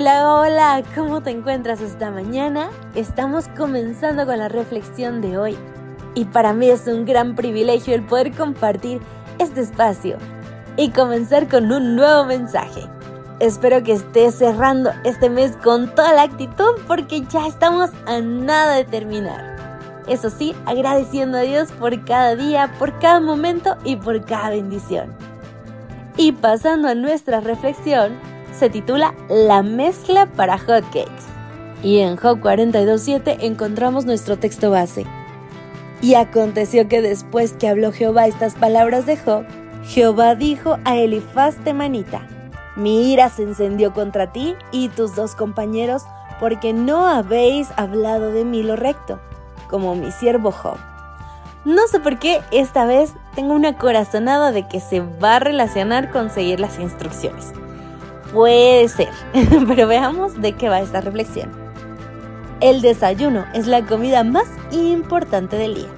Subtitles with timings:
[0.00, 2.70] Hola, hola, ¿cómo te encuentras esta mañana?
[2.94, 5.58] Estamos comenzando con la reflexión de hoy
[6.14, 9.00] y para mí es un gran privilegio el poder compartir
[9.40, 10.18] este espacio
[10.76, 12.82] y comenzar con un nuevo mensaje.
[13.40, 18.76] Espero que estés cerrando este mes con toda la actitud porque ya estamos a nada
[18.76, 19.56] de terminar.
[20.06, 25.12] Eso sí, agradeciendo a Dios por cada día, por cada momento y por cada bendición.
[26.16, 28.16] Y pasando a nuestra reflexión,
[28.58, 31.24] se titula La mezcla para hotcakes.
[31.82, 35.06] Y en Job 42.7 encontramos nuestro texto base.
[36.02, 39.44] Y aconteció que después que habló Jehová estas palabras de Job,
[39.84, 42.26] Jehová dijo a Elifaz temanita,
[42.76, 46.02] Mi ira se encendió contra ti y tus dos compañeros,
[46.40, 49.20] porque no habéis hablado de mí lo recto,
[49.68, 50.78] como mi siervo Job.
[51.64, 56.10] No sé por qué esta vez tengo una corazonada de que se va a relacionar
[56.10, 57.52] con seguir las instrucciones.
[58.32, 59.08] Puede ser,
[59.66, 61.50] pero veamos de qué va esta reflexión.
[62.60, 65.88] El desayuno es la comida más importante del día.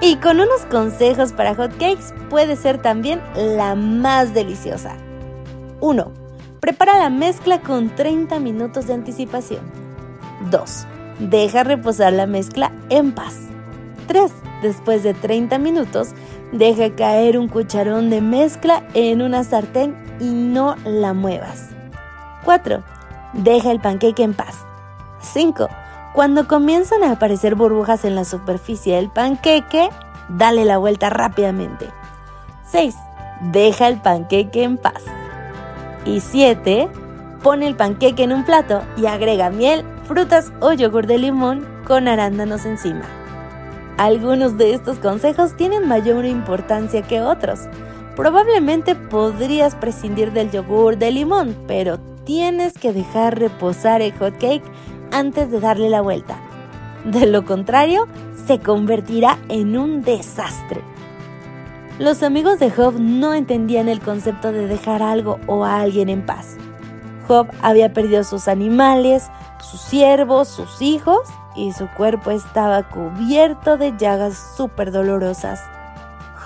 [0.00, 4.96] Y con unos consejos para hotcakes puede ser también la más deliciosa.
[5.80, 6.12] 1.
[6.60, 9.62] Prepara la mezcla con 30 minutos de anticipación.
[10.50, 10.86] 2.
[11.18, 13.38] Deja reposar la mezcla en paz.
[14.06, 14.30] 3.
[14.62, 16.10] Después de 30 minutos,
[16.52, 21.70] deja caer un cucharón de mezcla en una sartén y no la muevas.
[22.44, 22.82] 4.
[23.32, 24.64] Deja el panqueque en paz.
[25.20, 25.68] 5.
[26.14, 29.90] Cuando comienzan a aparecer burbujas en la superficie del panqueque,
[30.28, 31.88] dale la vuelta rápidamente.
[32.64, 32.94] 6.
[33.52, 35.02] Deja el panqueque en paz.
[36.04, 36.88] Y 7.
[37.42, 42.08] Pone el panqueque en un plato y agrega miel, frutas o yogur de limón con
[42.08, 43.04] arándanos encima.
[43.98, 47.60] Algunos de estos consejos tienen mayor importancia que otros,
[48.16, 54.64] Probablemente podrías prescindir del yogur de limón, pero tienes que dejar reposar el hot cake
[55.12, 56.38] antes de darle la vuelta.
[57.04, 58.08] De lo contrario,
[58.46, 60.80] se convertirá en un desastre.
[61.98, 66.24] Los amigos de Job no entendían el concepto de dejar algo o a alguien en
[66.24, 66.56] paz.
[67.28, 69.30] Job había perdido sus animales,
[69.62, 71.20] sus siervos, sus hijos
[71.54, 75.60] y su cuerpo estaba cubierto de llagas súper dolorosas.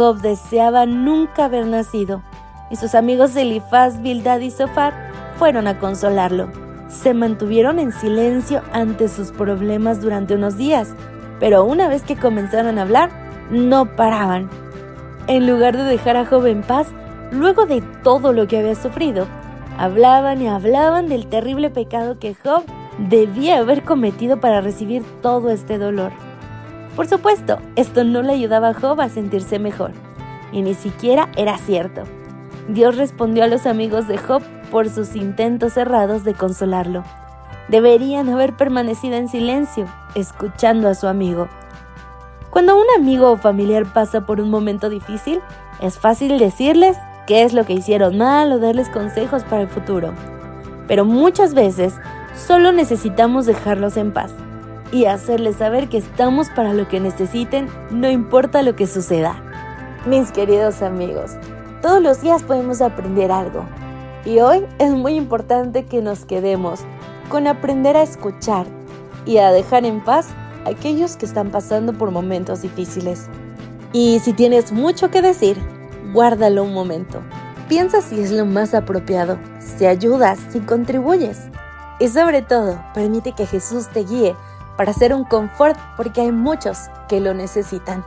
[0.00, 2.22] Job deseaba nunca haber nacido,
[2.70, 4.94] y sus amigos Elifaz, Bildad y Sofar
[5.36, 6.48] fueron a consolarlo.
[6.88, 10.94] Se mantuvieron en silencio ante sus problemas durante unos días,
[11.38, 13.10] pero una vez que comenzaron a hablar,
[13.50, 14.48] no paraban.
[15.26, 16.86] En lugar de dejar a Job en paz,
[17.30, 19.26] luego de todo lo que había sufrido,
[19.76, 22.62] hablaban y hablaban del terrible pecado que Job
[22.96, 26.29] debía haber cometido para recibir todo este dolor.
[26.96, 29.92] Por supuesto, esto no le ayudaba a Job a sentirse mejor,
[30.52, 32.02] y ni siquiera era cierto.
[32.68, 37.04] Dios respondió a los amigos de Job por sus intentos cerrados de consolarlo.
[37.68, 41.48] Deberían haber permanecido en silencio, escuchando a su amigo.
[42.50, 45.40] Cuando un amigo o familiar pasa por un momento difícil,
[45.80, 46.96] es fácil decirles
[47.28, 50.12] qué es lo que hicieron mal o darles consejos para el futuro.
[50.88, 51.94] Pero muchas veces
[52.34, 54.34] solo necesitamos dejarlos en paz
[54.92, 59.42] y hacerles saber que estamos para lo que necesiten, no importa lo que suceda.
[60.06, 61.32] Mis queridos amigos,
[61.82, 63.64] todos los días podemos aprender algo.
[64.24, 66.80] Y hoy es muy importante que nos quedemos
[67.28, 68.66] con aprender a escuchar
[69.24, 70.28] y a dejar en paz
[70.64, 73.28] a aquellos que están pasando por momentos difíciles.
[73.92, 75.56] Y si tienes mucho que decir,
[76.12, 77.22] guárdalo un momento.
[77.68, 81.38] Piensa si es lo más apropiado, si ayudas, si contribuyes.
[82.00, 84.34] Y sobre todo, permite que Jesús te guíe
[84.80, 88.02] para ser un confort porque hay muchos que lo necesitan.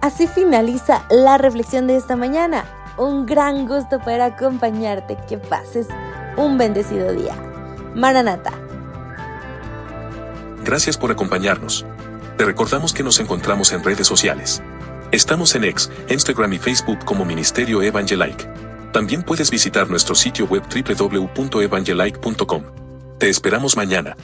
[0.00, 2.64] Así finaliza la reflexión de esta mañana.
[2.98, 5.16] Un gran gusto poder acompañarte.
[5.28, 5.86] Que pases
[6.36, 7.36] un bendecido día.
[7.94, 8.50] Maranata.
[10.64, 11.86] Gracias por acompañarnos.
[12.36, 14.60] Te recordamos que nos encontramos en redes sociales.
[15.12, 18.48] Estamos en X, Instagram y Facebook como Ministerio Evangelike.
[18.92, 22.62] También puedes visitar nuestro sitio web www.evangelike.com.
[23.20, 24.16] Te esperamos mañana.